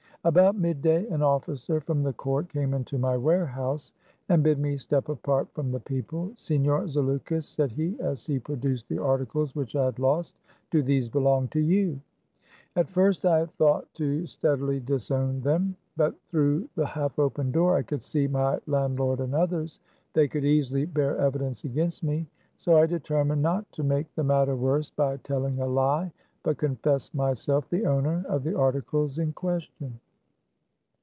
[0.23, 3.91] About midday an officer from the court came into my warehouse,
[4.29, 8.87] and bid me step apart from the people." Signor Zaleukos," said he, as he produced
[8.87, 10.35] the articles which I had lost,"
[10.69, 11.99] do these belong to you?"
[12.75, 15.75] At first I thought to steadily disown them.
[15.97, 19.79] But through the half open door I could see my landlord and others.
[20.13, 22.27] They could easily bear evi dence against me,
[22.57, 24.57] so I determined not to make the THE CAB AVAN.
[24.59, 26.11] 145 matter worse by telling a lie,
[26.43, 29.99] but confessed my self the owner of the articles in question.